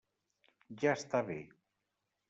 [0.85, 1.39] Ja està bé.